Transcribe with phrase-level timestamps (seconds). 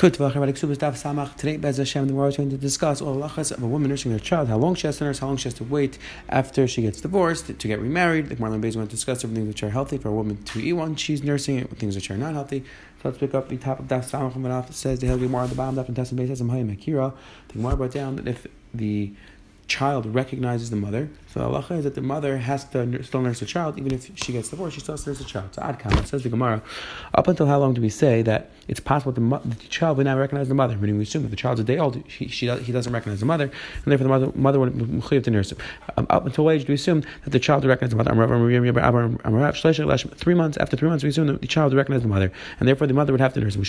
[0.00, 4.18] Today, Bez Hashem, the is going to discuss all halachas of a woman nursing her
[4.18, 5.98] child, how long she has to nurse, how long she has to wait
[6.30, 8.30] after she gets divorced to, get remarried.
[8.30, 10.72] The Bez is going to discuss everything which are healthy for a woman to eat
[10.72, 12.60] when she's nursing it, things which are not healthy.
[13.02, 14.70] So let's pick up the top of Daf Samach.
[14.70, 17.12] It says the Hel Gemara the bottom, Daf and Tessim Beis says Amhayim Akira.
[17.48, 19.12] The Gemara brought down that if the
[19.68, 21.10] child recognizes the mother.
[21.32, 24.32] So Allah is that the mother has to still nurse the child, even if she
[24.32, 25.54] gets divorced, she still has to nurse the child.
[25.54, 26.60] So Adkam, says the Gemara,
[27.14, 30.18] up until how long do we say that it's possible the, the child would not
[30.18, 30.76] recognize the mother?
[30.76, 33.44] Meaning we assume if the child's a day old, she, he doesn't recognize the mother,
[33.44, 34.74] and therefore the mother, mother would
[35.12, 35.58] have to nurse him.
[35.96, 38.10] Um, up until what age do we assume that the child would recognize the mother?
[40.16, 42.68] Three months, after three months, we assume that the child would recognize the mother, and
[42.68, 43.62] therefore the mother would have to nurse him.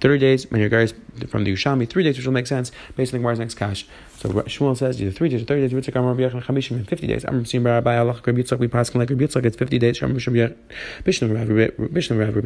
[0.00, 0.94] 30 days, when your guys
[1.28, 3.86] from the Ushami, three days, which will make sense based on the Gemara's next cash.
[4.16, 5.72] So Shmuel says either three days or thirty days.
[6.40, 7.24] Chamishim in fifty days.
[7.24, 9.44] Amar Sim Rabbi Allah Rabbi Yitzchak we like Rabbi Yitzchak.
[9.44, 9.96] It's fifty days.
[9.96, 10.56] Sham Bishlam
[11.04, 12.40] Bishlam Rabbi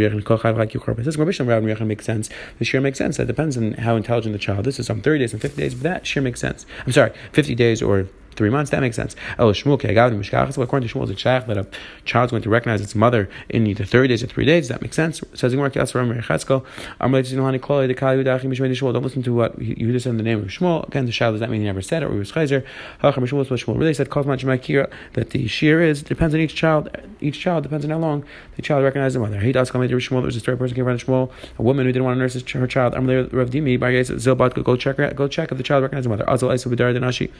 [0.73, 1.05] Yuchar.
[1.05, 2.31] This Rabbi B'Yachim makes sense.
[2.59, 3.17] The share makes sense.
[3.17, 4.87] That depends on how intelligent the child This is.
[4.87, 5.75] Some thirty days and fifty days.
[5.75, 6.67] But that share makes sense.
[6.87, 8.71] I'm sorry, fifty days or three months.
[8.71, 9.17] That makes sense.
[9.39, 11.67] El Shmuel According to Shmuel, it's a shach that a
[12.05, 14.69] child's going to recognize its mother in either 30 days or three days.
[14.69, 15.23] That makes sense.
[15.23, 15.73] It says Don't
[19.03, 20.87] listen to what you said in the name of Shmuel.
[20.89, 22.65] Again, the child does that mean he never said it or he was chayzer.
[23.03, 26.89] Shmuel really said that the shear is depends on each child.
[27.21, 28.25] Each child depends on how long
[28.57, 29.41] the child recognizes the mother.
[29.41, 30.21] He does come into Shmuel.
[30.21, 32.35] There was a third person came around Shmuel, a woman who didn't want to nurse
[32.35, 32.95] her child.
[32.95, 33.79] I'm Rav Dimi,
[34.65, 36.25] go check go check if the child recognizes the mother.
[36.25, 37.31] Azal Isa B'Dar Denashi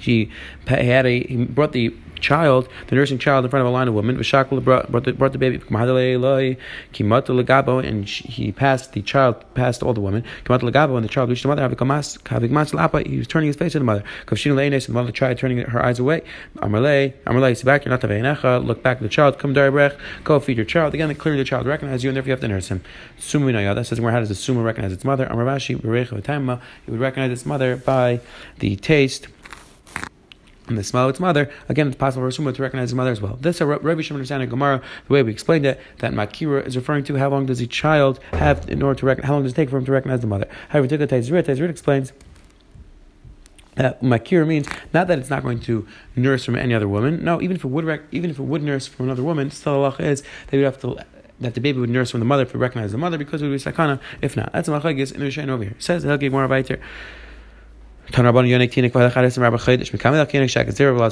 [0.00, 0.30] he
[0.66, 3.94] had a he brought the child, the nursing child, in front of a line of
[3.94, 4.16] women.
[4.16, 5.60] V'shakul brought, brought, the, brought the baby.
[7.88, 10.24] And he passed the child past all the women.
[10.48, 13.02] And the child reached the mother.
[13.08, 14.04] He was turning his face to the mother.
[14.26, 16.22] The mother tried turning her eyes away.
[16.58, 17.84] Amarle, sit back.
[17.84, 18.02] You're not
[18.66, 19.38] Look back at the child.
[19.38, 19.98] Come darbrech.
[20.24, 20.94] Go feed your child.
[20.94, 22.82] Again, clearly the child recognizes you, and therefore you have to nurse him.
[23.18, 25.26] That says where how does the suma recognize its mother?
[25.26, 28.20] Amarvashi, it would recognize its mother by
[28.58, 29.28] the taste
[30.68, 33.10] and the smell of its mother, again, it's possible for someone to recognize his mother
[33.10, 33.36] as well.
[33.40, 36.76] This uh, is Rabbi Shimon understanding Gemara, the way we explained it, that Makira is
[36.76, 39.52] referring to how long does a child have in order to recognize, how long does
[39.52, 40.48] it take for him to recognize the mother.
[40.68, 42.12] However, Tikka Tezrit, Tezrit explains
[43.76, 45.86] that makir means not that it's not going to
[46.16, 47.24] nurse from any other woman.
[47.24, 49.84] No, even if it would rec- even if it would nurse from another woman, still
[49.84, 50.98] Allah is they would have to
[51.40, 53.48] that the baby would nurse from the mother if it recognized the mother because it
[53.48, 53.98] would be sakana.
[54.20, 55.72] If not, that's a machagis in the over here.
[55.72, 56.78] It says the
[58.12, 59.58] Helgi Gemara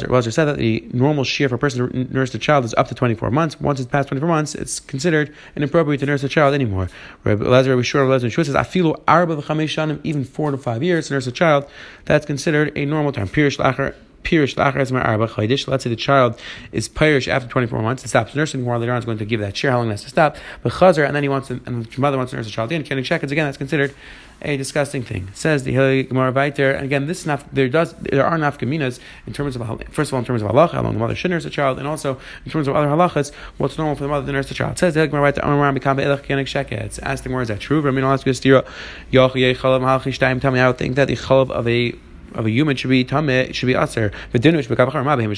[0.09, 2.89] Razer said that the normal shear for a person to nurse a child is up
[2.89, 3.61] to 24 months.
[3.61, 6.89] Once it's past 24 months, it's considered inappropriate to nurse a child anymore.
[7.25, 11.27] Rabbi Lazar, Rabbi Shur, Rabbi says, Afilu arba even four to five years to nurse
[11.27, 11.69] a child,
[12.05, 13.29] that's considered a normal time.
[13.29, 13.95] Pirish lacher
[14.28, 16.41] Pirish Let's say the child
[16.71, 18.78] is Pirish after 24 months and stops nursing more.
[18.78, 20.37] Later on, is going to give that share how long has to stop.
[20.62, 22.71] But Chazar, and then he wants to, and the mother wants to nurse the child
[22.71, 22.83] in.
[22.84, 23.47] Can it again?
[23.47, 23.94] That's considered
[24.43, 25.28] a disgusting thing.
[25.28, 29.00] It says the Hilly Gemara Viter, and again, this naf, there does there are nafkaminas
[29.27, 31.31] in terms of first of all in terms of halacha, how long the mother should
[31.31, 34.27] nurse the child, and also in terms of other halachas, what's normal for the mother
[34.27, 34.72] to nurse the child.
[34.72, 36.72] It says the Gemara Viter, Amar become Elach Kenik Sheket.
[36.72, 37.87] It's asking where is that true?
[37.87, 38.67] I mean, I'll ask you a stira.
[39.11, 40.41] Yoch Yei Chalav Halchi Shtaim.
[40.41, 41.94] Tell me, I would think that the chalav of a
[42.34, 44.12] of a human should be tameh, should be aser.
[44.33, 45.33] But dinner should be kavachar mabim.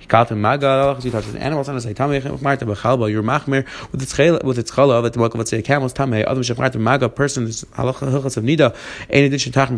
[0.00, 1.02] He called him magal.
[1.02, 3.10] He touches animals and say tameh marta bechalba.
[3.10, 6.24] You're machmer with its chala with its chala that the welcome would say camel's tameh.
[6.26, 8.74] Other shef marta maga person is halacha hilchas of nida.
[9.08, 9.72] In addition tachim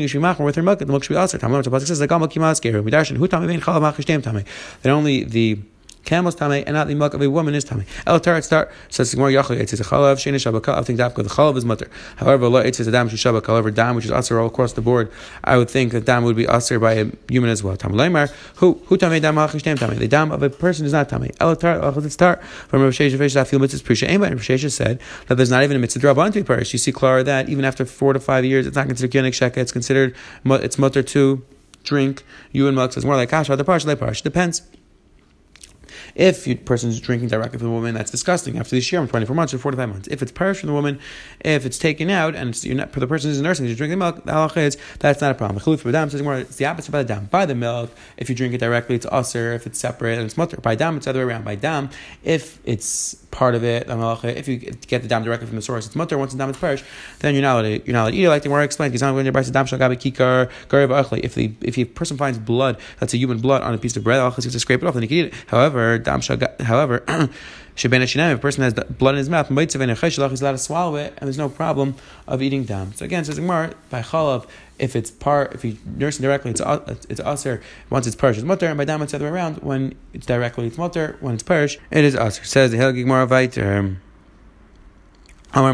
[0.00, 0.78] you should be machmer with her milk.
[0.78, 1.38] The milk should be aser.
[1.38, 1.62] Tameh.
[1.62, 2.82] The pasuk says the gamal kimas geru.
[2.82, 4.44] Midarshan hu tameh vein chala machmer shtem tameh.
[4.82, 5.58] That only the
[6.06, 7.84] camel's tummy and not the milk of a woman is tummy.
[8.06, 10.74] El tar start says more yachol a chalav sheni shabaka.
[10.74, 11.90] I think that the chalav is mutter.
[12.16, 13.46] However, lo it is a dam shabaka.
[13.48, 15.10] However, dam which is aser all across the board.
[15.44, 17.76] I would think that dam would be aser by a human as well.
[17.76, 19.96] Tam leimar who who tummy dam hachish tam tummy.
[19.96, 21.32] The dam of a person is not tummy.
[21.40, 24.08] El tar achot oh, start from Rav Shesha Fish that feel mitzvahs prisha.
[24.08, 26.72] Aim Rav Shesha said that there's not even a mitzvah draban to be perished.
[26.72, 29.58] You see Clara that even after four to five years, it's not considered kinik sheka.
[29.58, 31.44] It's considered it's mutter to
[31.84, 32.24] drink.
[32.52, 33.56] You and milk says more like kasha.
[33.56, 34.62] The parsha, the parsha depends.
[36.16, 38.58] If a person is drinking directly from the woman, that's disgusting.
[38.58, 40.08] After the shiur, 24 months or 45 months.
[40.08, 40.98] If it's perished from the woman,
[41.40, 44.32] if it's taken out and it's, not, the person is nursing, you're drinking milk, the
[44.32, 45.60] halacha is that's not a problem.
[45.60, 47.26] says more, it's the opposite by the dam.
[47.26, 49.52] By the milk, if you drink it directly, it's usher.
[49.52, 50.56] If it's separate, and it's mutter.
[50.56, 51.44] By dam, it's the other way around.
[51.44, 51.90] By dam,
[52.24, 55.94] if it's part of it, if you get the dam directly from the source, it's
[55.94, 56.16] mutter.
[56.16, 56.86] Once the dam is perished,
[57.18, 58.28] then you're not allowed to, you're not allowed to eat it.
[58.30, 60.50] Like the more explained, because when you're dam kikar
[61.22, 64.04] If the if a person finds blood, that's a human blood on a piece of
[64.04, 65.34] bread, you have to scrape it off, then you can eat it.
[65.48, 67.04] However, however,
[67.76, 71.38] if a person has blood in his mouth, he's allowed to swallow it, and there's
[71.38, 71.94] no problem
[72.26, 72.94] of eating dam.
[72.94, 74.46] So again, says Gemara, by chalav,
[74.78, 76.60] if it's part, if you nurse directly, it's
[77.08, 77.62] it's aser.
[77.90, 79.58] Once it's parish, it's mutter, and by dam it's the other way around.
[79.58, 81.16] When it's directly, it's mutter.
[81.20, 82.44] When it's parish, it is aser.
[82.44, 83.96] Says the Gemara Viter.
[85.56, 85.64] Said,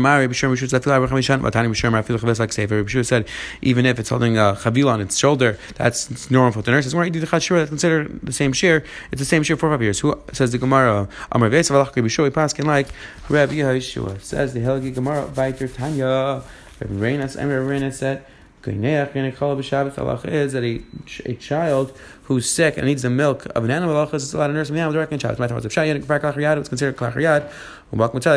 [3.62, 6.94] even if it's holding a chavil on its shoulder, that's normal for the nurses.
[6.94, 8.84] When you do the Chashur, that's considered the same shear.
[9.10, 9.98] It's the same shear for five years.
[9.98, 11.08] Who says the Gemara?
[11.32, 12.86] Amar Vesav Alach Bishur Paskin like
[13.28, 16.44] Rabbi Yeshua says the Helgi Gemara Viter Tanya.
[16.80, 18.24] Rabbi Reina said
[18.62, 20.80] is that a,
[21.26, 21.92] a child
[22.24, 24.92] who's sick and needs the milk of an animal is allowed to nurse an animal
[24.92, 25.38] directly in child.
[25.40, 27.50] It's considered klachiyad.
[27.90, 28.30] Welcome to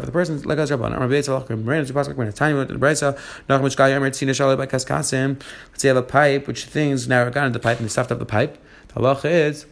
[0.00, 0.38] for the person.
[0.40, 0.48] The.
[0.48, 0.70] Let's
[5.10, 8.12] say you have a pipe which things now got into the pipe and they stuffed
[8.12, 8.58] up the pipe.
[8.88, 9.66] The halacha is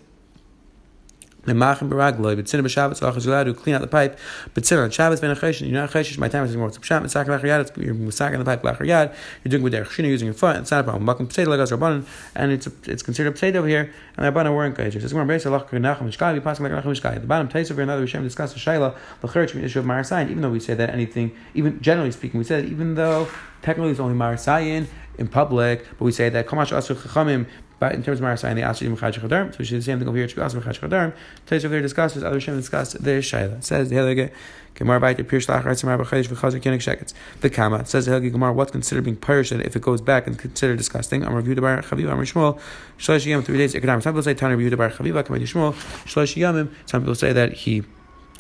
[1.48, 4.18] Memachem beragloi, but sin is allowed to clean out the pipe.
[4.54, 6.16] But sin on Shabbos ben achesh, you're not achesh.
[6.18, 7.02] My time is more tzapshat.
[7.02, 9.14] Mitzak lachar You're mitzak the pipe lachar yad.
[9.44, 10.56] You're doing with derech shina using your foot.
[10.56, 11.06] It's not a problem.
[11.06, 13.92] Makom potato legas rabbanon, and it's it's considered a potato over here.
[14.16, 14.96] And the rabbanon weren't achesh.
[14.96, 16.34] It's more embrace Allah kanach mishkai.
[16.34, 17.20] We pass like nacham mishkai.
[17.20, 20.30] The bottom taste over another Hashem discuss the shaila the church issue of marasayin.
[20.30, 23.28] Even though we say that anything, even generally speaking, we say that even though
[23.62, 24.86] technically it's only marasayin
[25.18, 27.46] in public, but we say that kamash asur chachamim
[27.78, 29.98] but in terms of Marasai and the Asri Mechaj Chadarm, so we should the same
[29.98, 30.26] thing over here.
[30.26, 31.14] Chukwas Mechaj Chadarm.
[31.46, 33.62] Today's over there discusses, other Shem discuss their Shaila.
[33.62, 34.32] Says the Helge
[34.74, 37.14] Gemara Bait Pir Shlach Ratzim Rabbi Chayish V'Chazer Kinik Shekets.
[37.40, 40.36] The Kama says the Helge Gemara what's considered being perished if it goes back and
[40.36, 41.24] considered disgusting.
[41.24, 42.10] I'm reviewed by Chaviva.
[42.10, 42.60] I'm Shmuel.
[42.98, 43.72] Shlosh Yom three days.
[43.72, 45.24] Some people say Tana reviewed by Chaviva.
[45.24, 45.74] Come Shmuel.
[46.04, 46.70] Shlosh Yomim.
[46.86, 47.84] Some people say that he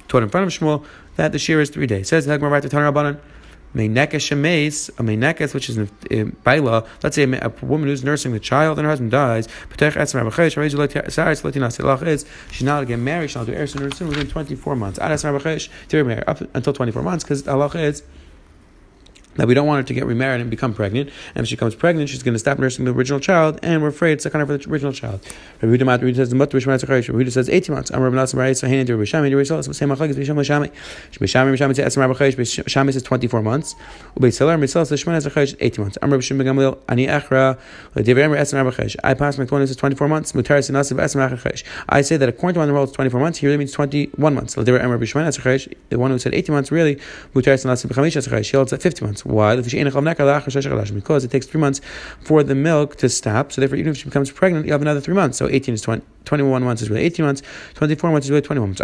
[0.08, 0.84] taught in front of Shmuel
[1.14, 2.08] that the shear is three days.
[2.08, 3.20] Says the Helge Gemara Bait Tana
[3.74, 5.78] A meinekesh, which is
[6.10, 9.46] in, baila, let's say a, woman who's nursing the child and her husband dies,
[12.50, 14.98] she's not get married, to do soon within 24 months.
[14.98, 18.02] Up until 24 months, because Allah is
[19.38, 21.10] that we don't want her to get remarried and become pregnant.
[21.34, 23.88] And if she becomes pregnant, she's going to stop nursing the original child, and we're
[23.88, 25.20] afraid it's a kind of the original child.
[25.62, 27.90] Rabbi Huda says the mother Rabbi says 18 months.
[27.90, 29.30] I'm Rabbi Nassim Rai Sahin to Rabbi Shami.
[29.30, 30.70] Rabbi Shami same machlek as Bisham Shami.
[31.18, 33.74] Bisham says Rabbi says 24 months.
[34.16, 35.98] Rabbi Seller says Shemon Chayish 18 months.
[36.02, 36.78] I'm Rabbi Shimon Gamliel
[38.52, 38.94] Rabbi.
[39.04, 40.32] I pass my Twenty says 24 months.
[40.32, 41.64] Mutar Sinasiv Esmer Chayish.
[41.88, 43.38] I say that according to one the world, it's 24 months.
[43.38, 44.56] He really means 21 months.
[44.56, 44.66] Rabbi.
[44.68, 46.96] The one who said 18 months really
[47.34, 48.50] Mutar Sinasiv Chamish Chayish.
[48.50, 49.24] He holds at 50 months.
[49.28, 49.56] Why?
[49.56, 51.82] because it takes three months
[52.22, 53.52] for the milk to stop.
[53.52, 55.36] So therefore, even if she becomes pregnant, you have another three months.
[55.36, 56.04] So 18 is 20.
[56.24, 57.42] 21 months is really 18 months,
[57.74, 58.82] 24 months is really 21 months.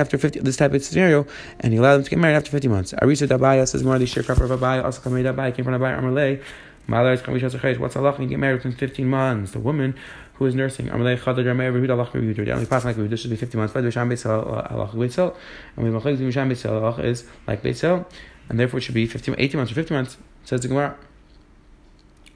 [0.00, 1.26] After 50, this type of scenario,
[1.60, 2.92] and he allowed him to get married after 50 months.
[2.94, 5.80] Arisa says more the share of also came from.
[6.88, 8.12] What's Allah?
[8.12, 9.94] When you get married within 15 months, the woman
[10.38, 10.88] who is nursing.
[10.88, 10.98] Like
[13.20, 13.74] should be 50 months.
[13.74, 14.46] Beisel.
[14.46, 14.74] Uh,
[15.76, 15.90] and we
[17.00, 18.06] is like Beisel.
[18.48, 20.16] And therefore it should be 50, 18 months or 50 months.
[20.44, 20.96] Says the Gemara.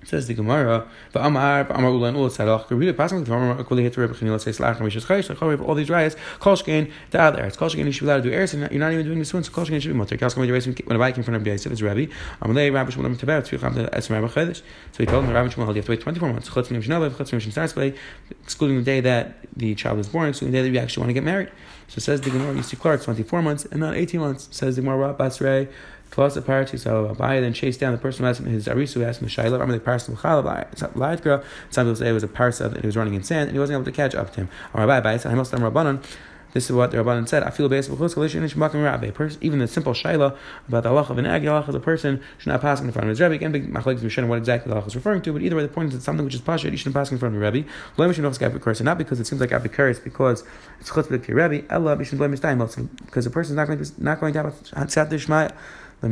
[0.05, 4.15] Says the Gemara, "Va'amar va'amar ulan ul tzadach passing the Gemara equally hit the Rebbe
[4.15, 7.93] Chanil says lach mishes chayish lachor all these rayas kolshkein the other eretz kolshkein you
[7.93, 9.81] should be allowed to do eretz and you're not even doing this one so kolshkein
[9.81, 12.07] should be mutter kalskam when when a bike in front of Yosef it's Rabbi
[12.41, 14.63] amalei Rabbi Shmuel Teber tzvich am the esmer Rabbi Chedesh
[14.93, 17.11] so he told him Rabbi Shmuel you have to wait 24 months chutz nim shnalev
[17.11, 17.97] chutz nim shnasplay
[18.43, 21.11] excluding the day that the child is born excluding the day that you actually want
[21.11, 21.51] to get married.
[21.89, 24.83] So says the Gemara you see Clark 24 months and not 18 months says the
[24.83, 25.69] Gemara Basrei
[26.13, 29.05] Plus the party so Abaye then chased down the person who asked him his arisu
[29.05, 29.53] asked him Shaila.
[29.53, 31.43] Remember the parson Chalav girl.
[31.71, 33.59] Some people say it was a parsa that he was running in sand and he
[33.59, 34.49] wasn't able to catch up to him.
[34.75, 36.05] Or Abaye said, "I must Rabbanon."
[36.53, 37.43] This is what the Rabbanan said.
[37.43, 40.37] I feel based Even the simple shaila
[40.69, 43.05] about the Allah of an agi Allah of a person should not pass in front
[43.05, 43.35] of his Rebbe.
[43.35, 45.89] Again, machlekes Mishnah what exactly the Allah is referring to, but either way, the point
[45.89, 46.71] is it's something which is pasha.
[46.71, 47.67] You shouldn't pass in front of the Rebbe.
[47.97, 48.81] Blame a curse?
[48.83, 50.45] not because it seems like Abikar, because
[50.79, 51.75] it's chutz b'kir Rebbe.
[51.75, 54.35] Allah, you should blame his time because the person is not going to not going
[54.35, 55.09] to have a sat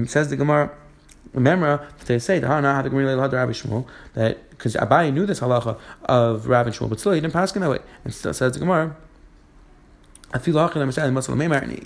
[0.06, 0.70] Says the Gemara.
[1.32, 2.48] Remember they say that
[4.50, 7.60] because Abaye knew this halacha of Rav and Shmuel, but still he didn't pass it
[7.60, 7.78] that way.
[8.04, 8.96] And still says the Gemara.
[10.32, 10.46] And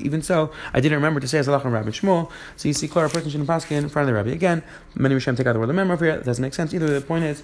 [0.02, 2.30] even so, I didn't remember to say as halacha of Rabbi Shmuel.
[2.56, 4.32] So you see, clear a person shouldn't pass in front of the Rabbi.
[4.32, 4.62] Again,
[4.94, 6.16] many Rishonim take out the word member over here.
[6.16, 6.87] It doesn't make sense either.
[6.87, 7.42] The point is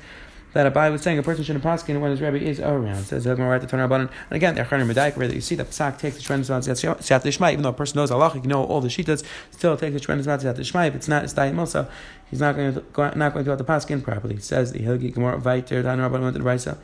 [0.52, 3.04] that Abai was saying a person shouldn't paskin when his Rebbe is around.
[3.04, 5.98] Says the right to turn And again, the Acharon Medaik, where you see that Psak
[5.98, 8.88] takes the on Siyat Ishmael, even though a person knows Allah, he know all the
[8.88, 10.88] Shitas, still takes the on Siyat Ishmael.
[10.88, 11.88] If it's not it's Dayim Mosa,
[12.28, 12.80] he's not going to
[13.16, 14.38] not going to have the paskin properly.
[14.38, 16.78] Says the Hilgi Gemara Vaiter Dan Rabban went to the Raisa.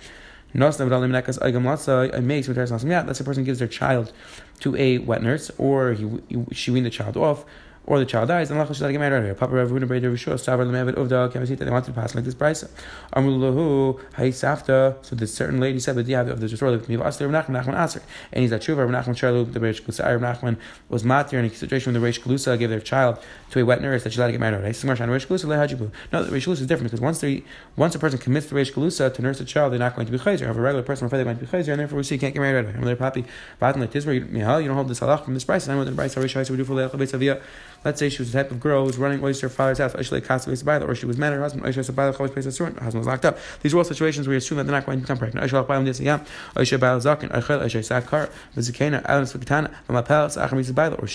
[0.54, 0.80] That's
[3.20, 4.12] a person gives their child
[4.60, 7.44] to a wet nurse, or he, he, she weaned the child off,
[7.86, 9.34] or the child dies, then Lachal should get married right away.
[9.34, 12.34] Papa Rav Huna Breder Rishua, Savar Lemevet Uvda, Kamasita, they wanted to pass like this
[12.34, 12.64] price.
[13.12, 17.28] Amulahu, Hay Safta, so this certain lady said, but yeah, of the Torah, the Aster,
[17.28, 18.02] Nachman, Nachman Aser.
[18.32, 20.56] And he's a Tshuva, Nachman Charlu, the Reish Galusa, Nachman
[20.88, 23.18] was matir in a situation when the Reish Galusa gave their child
[23.50, 24.96] to a wet nurse that she let to get married right away.
[24.96, 27.44] Reish Galusa, No, the Reish Galusa is different because once they,
[27.76, 30.12] once a person commits the Reish Galusa to nurse a child, they're not going to
[30.12, 30.46] be Chayzer.
[30.46, 32.34] Have a regular person, they're going to be Chayzer, and therefore we see you can't
[32.34, 32.74] get married right away.
[32.74, 33.24] And they're happy,
[33.60, 35.94] Batan like where you don't hold this halach from this price, and I want the
[35.94, 37.40] price, Reish we do for Lecha Beis
[37.84, 39.78] Let's say she was the type of girl who was running away to her father's
[39.78, 43.38] house, or she was mad at her husband, she husband was locked up.
[43.62, 45.44] These are all situations where you assume that they're not going to become pregnant.
[45.44, 45.54] Or she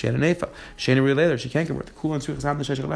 [0.07, 0.49] had a nefa.
[0.77, 2.03] She had a real she can't get worth.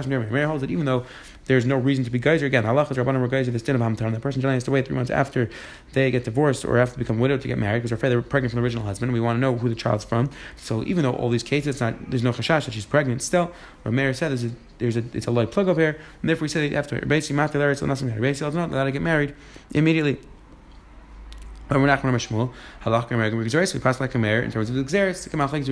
[0.08, 1.06] Meir holds that even though
[1.46, 4.12] there's no reason to be geyser again, Allah is Rabbanim geyser this din of Hamtar.
[4.12, 5.50] The person generally has to wait three months after
[5.94, 8.62] they get divorced or have to become widowed to get married because they're pregnant from
[8.62, 9.14] the original husband.
[9.14, 10.30] We want to know who the child's from.
[10.58, 13.52] So even though all these cases, not there's no chashash that she's pregnant, still,
[13.86, 16.74] Meir said is there's a it's a light plug over here, and therefore we say
[16.74, 18.22] after basically matter there, so nothing matter.
[18.22, 19.36] Basically, not allowed to get married
[19.72, 20.18] immediately.
[21.68, 22.54] But we're not going to Shmuel.
[22.84, 23.20] Halach and
[23.74, 24.82] We pass like a mayor in terms of the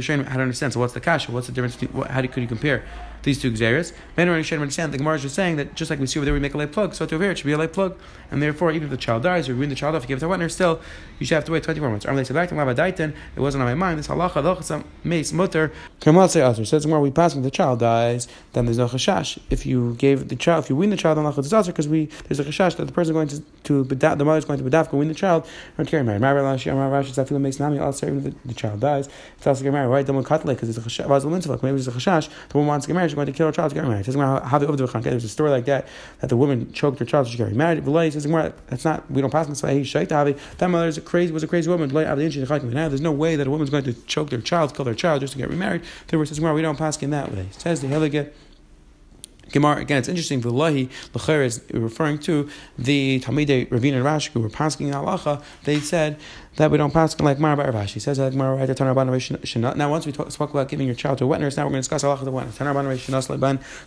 [0.01, 0.73] showing how to understand.
[0.73, 1.31] So what's the kasha?
[1.31, 1.75] What's the difference?
[2.09, 2.83] How could you compare
[3.23, 3.93] these two Xeris?
[4.15, 4.93] Men are understand.
[4.93, 6.57] The Gemara is just saying that just like we see over there, we make a
[6.57, 6.93] light plug.
[6.93, 7.97] So to over here, it should be a light plug,
[8.29, 10.17] and therefore even if the child dies or you win the child off, you give
[10.17, 10.79] it to a wetner, still
[11.19, 12.05] you should have to wait 24 months.
[12.05, 13.99] It wasn't on my mind.
[13.99, 15.71] This halacha halacha mace mutter.
[15.99, 17.01] Kamal say Aser says Gemara.
[17.01, 19.39] We pass when the child dies, then there's no chashash.
[19.49, 22.05] If you gave the child, if you win the child, then halacha Aser because we
[22.27, 24.93] there's a chashash that the person going to to the mother is going to bedafka
[24.93, 26.21] win the child and carry married.
[26.21, 29.71] Rashi Amar Rashi Zafilu makes Nami also even if the child dies, it's also get
[29.71, 29.89] married.
[29.89, 31.63] Why don't we cut because it's a chashash?
[31.63, 32.29] Maybe it's a chashash.
[32.49, 34.01] The woman wants to get married, she's going to kill her child to get married.
[34.01, 35.87] It says how the over There's a story like that
[36.19, 37.85] that the woman choked her child, she got married.
[37.85, 39.83] That's not we don't pass in this way.
[39.83, 41.89] That mother is a crazy was a crazy woman.
[41.89, 45.33] There's no way that a woman's going to choke their child, kill their child just
[45.33, 45.83] to get remarried.
[46.07, 47.41] Therefore, says we don't pass in that way.
[47.41, 48.31] It says the Helige.
[49.51, 50.41] Gemara again, it's interesting.
[50.41, 55.43] V'lahi l'cher is referring to the Talmidei Ravina and Rashi who were passing in halacha.
[55.65, 56.19] They said
[56.55, 60.31] that we don't pass like Mara Rashi says like Mara Ban Now once we talk,
[60.31, 62.19] spoke about giving your child to a wet nurse, now we're going to discuss halacha
[62.19, 62.59] of the wet nurse.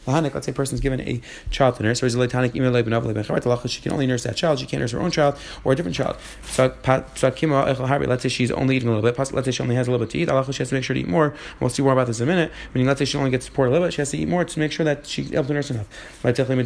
[0.06, 1.20] Let's say a person's given a
[1.50, 4.36] child to nurse, or is a Tanik Email Leban Ben She can only nurse that
[4.36, 4.58] child.
[4.58, 6.16] She can't nurse her own child or a different child.
[6.42, 9.18] So let's say she's only eating a little bit.
[9.32, 10.28] Let's say she only has a little bit to eat.
[10.28, 11.34] Halacha she has to make sure to eat more.
[11.60, 12.52] We'll see more about this in a minute.
[12.74, 14.44] Meaning let's say she only gets support a little bit, she has to eat more
[14.44, 15.88] to make sure that she's able to nurse enough.
[16.24, 16.64] Like definitely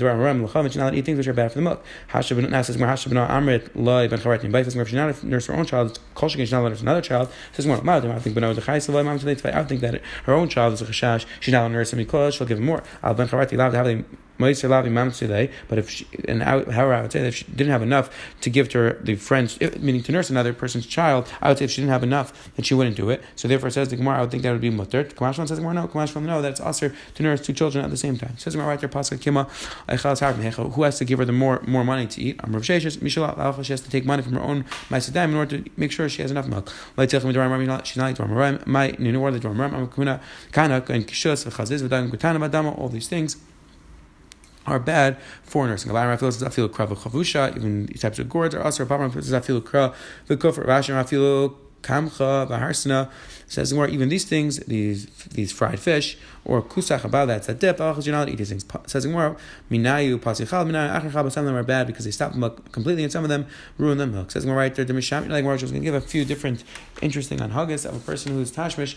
[0.71, 1.85] She not eat things which are bad for the milk.
[2.11, 2.76] Hashabin says
[5.23, 5.89] nurse her own child,
[6.28, 7.28] she's not there's another child.
[7.52, 7.80] Says more.
[7.88, 9.52] I think Benoit the Chayis Levay Mom today.
[9.52, 11.26] I think that her own child is a chashash.
[11.40, 12.82] She's not on nurse because she'll give him more.
[13.02, 14.04] Al ben charati allowed to have
[14.40, 18.50] but if she, and however I would say that if she didn't have enough to
[18.50, 21.70] give to her, the friends, meaning to nurse another person's child, I would say if
[21.70, 23.23] she didn't have enough, then she wouldn't do it.
[23.37, 25.04] So therefore, it says the Gemara, I would think that would be mutter.
[25.04, 27.90] Kamashvan says the Gemara, no, Kamashvan no, that it's usher to nurse two children at
[27.90, 28.37] the same time.
[28.38, 29.47] Says the Gemara right there, Pascha Kima,
[30.75, 32.40] who has to give her the more more money to eat?
[32.42, 36.09] I'm she has to take money from her own Maisadam in order to make sure
[36.09, 36.73] she has enough milk.
[36.99, 37.25] She's
[37.97, 38.18] not
[38.66, 38.88] my
[42.32, 43.37] I'm and all these things
[44.67, 45.90] are bad for nursing.
[45.90, 48.85] Even types of gourds are also.
[51.83, 53.11] Kamcha v'harsana.
[53.47, 57.81] Says more even these things, these these fried fish or kusach about that's a dip.
[57.81, 58.64] Oh, you're eat these things.
[58.87, 59.37] Says more
[59.71, 61.33] minayu pasichal minayu achachal.
[61.33, 63.47] Some of them are bad because they stop milk completely, and some of them
[63.79, 64.31] ruin the milk.
[64.31, 64.85] Says more right there.
[64.85, 65.52] The misham like more.
[65.55, 66.64] was going to give a few different
[67.02, 68.97] interesting on haggis of a person who's tashmish,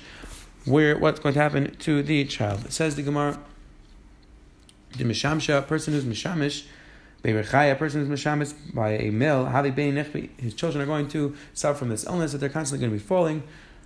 [0.65, 2.65] where what's going to happen to the child.
[2.65, 3.39] It says the Gemara.
[4.97, 6.65] The mishamsha, a person who's mishamish,
[7.23, 9.45] Beirechai, a person who's mishamish by a mill,
[10.37, 13.07] his children are going to suffer from this illness that they're constantly going to be
[13.07, 13.43] falling.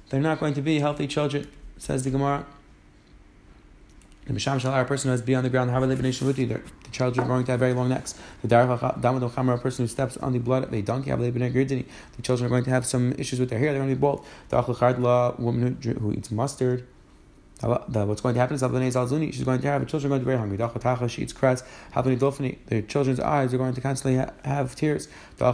[0.10, 1.48] They're not going to be healthy children,
[1.78, 2.46] says the Gemara.
[4.26, 7.28] The Misham Shal, a person who has been on the ground, the the children are
[7.30, 8.16] going to have very long necks.
[8.42, 11.86] The Damadol Chamar, a person who steps on the blood of a donkey, the
[12.22, 14.26] children are going to have some issues with their hair, they're going to be bald.
[14.50, 16.86] The Achal woman who, who eats mustard,
[17.62, 20.36] what's going to happen is Zalzuni, she's going to have children are going to be
[20.36, 21.10] very hungry.
[21.10, 21.64] She eats cress.
[21.96, 25.08] Their children's eyes are going to constantly ha- have tears.
[25.40, 25.54] A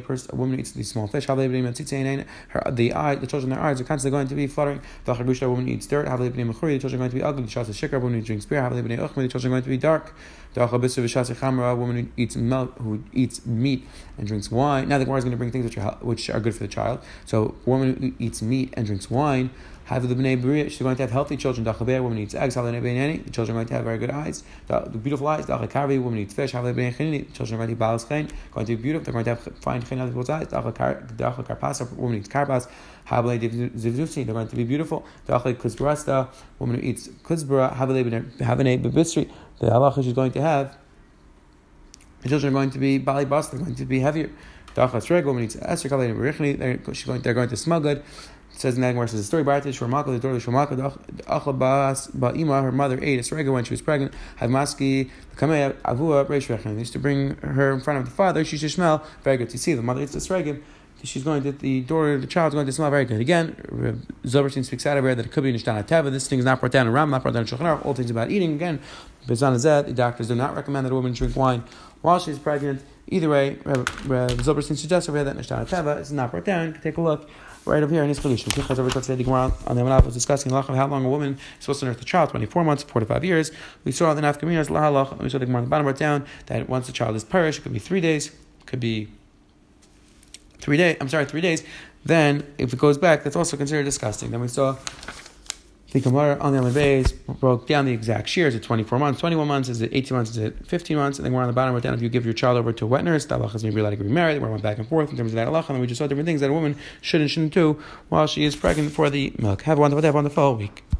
[0.00, 1.26] person, a woman eats these small fish.
[1.26, 4.80] Her, the eye, the children, their eyes are constantly going to be fluttering.
[5.06, 5.14] A
[5.48, 6.06] woman eats dirt.
[6.06, 7.44] The children are going to be ugly.
[7.44, 8.68] A woman who drinks beer.
[8.68, 10.14] The children are going to be dark.
[10.56, 13.86] A woman who eats milk, who eats meat
[14.18, 14.88] and drinks wine.
[14.88, 16.68] Now the Gemara is going to bring things which are which are good for the
[16.68, 17.00] child.
[17.24, 19.50] So a woman who eats meat and drinks wine
[19.86, 20.68] have the bnei bria.
[20.68, 21.64] She's going to have healthy children.
[21.64, 22.54] Dachaber, woman eats eggs.
[22.54, 24.44] Have the bnei the children are going to have very good eyes.
[24.66, 25.46] The, beautiful eyes.
[25.46, 26.52] Dachakavi, woman eats fish.
[26.52, 28.28] Have the bnei children are going to be balas chen.
[28.52, 29.04] Going to be beautiful.
[29.04, 30.48] They're going to have fine chen on people's eyes.
[30.48, 32.68] Dachakarpas, woman eats karpas.
[33.08, 35.06] Havale Zivzusi, they're going to be beautiful.
[35.28, 36.28] V'achle Kuzbarasta,
[36.58, 38.04] woman who eats Kuzbara, Havale
[38.38, 40.76] Havane Bebisri, the halacha she's going to have,
[42.22, 44.30] the children are going to be Bali Bas, they're going to be heavier.
[44.74, 48.02] Dachas Reg, woman eats Esther, they're going to smell good.
[48.56, 50.76] Says in that says the story about Shurmaka, the daughter of Shurmaka,
[51.24, 54.14] Achlabas Ba'ima, her mother ate a srega when she was pregnant.
[54.40, 56.78] Havmaski, the Kameh Avua Reish Rechem.
[56.78, 58.44] used to bring her in front of the father.
[58.46, 59.52] She should smell very good.
[59.52, 60.62] You see, the mother eats the srega.
[61.04, 63.20] She's going to the daughter, the child is going to smell very good.
[63.20, 63.54] Again,
[64.24, 66.10] Zilberstein speaks out of here that it could be Nishtana Teva.
[66.10, 68.10] This thing is not brought down in Ram, not brought down in Shulchan All things
[68.10, 68.54] about eating.
[68.54, 68.80] Again,
[69.26, 71.62] Bezan Zed, the doctors do not recommend that a woman drink wine
[72.00, 72.82] while she's pregnant.
[73.08, 76.72] Either way, Zilberstein suggests over here that Nishtana Teva is not brought down.
[76.82, 77.28] Take a look
[77.66, 78.54] right over here in his Kedushin.
[78.54, 81.80] Pinchas over the Gemara on the Amalaf was discussing how long a woman is supposed
[81.80, 83.50] to nurse the child, 24 months, 45 years.
[83.84, 86.24] We saw in the Nafkaminas, Lahalach, we saw the Gemara on the bottom right down
[86.46, 88.30] that once the child is perished, it could be 3 days,
[88.66, 89.08] could be
[90.60, 91.64] 3 days, I'm sorry, 3 days.
[92.04, 94.30] Then, if it goes back, that's also considered disgusting.
[94.30, 94.76] Then we saw
[95.96, 99.68] the Gemara on the Amid broke down the exact shears it 24 months, 21 months,
[99.70, 101.18] is it 18 months, is it 15 months?
[101.18, 102.84] And then we're on the bottom, wrote down if you give your child over to
[102.84, 104.42] a wet nurse, that halacha is maybe allowed to be married.
[104.42, 106.26] We went back and forth in terms of that halacha, and we just saw different
[106.26, 109.62] things that a woman should and shouldn't do while she is pregnant for the milk.
[109.62, 110.85] Have a wonderful day, have a wonderful week.